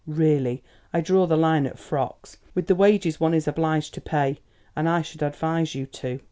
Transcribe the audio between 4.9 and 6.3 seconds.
should advise you to."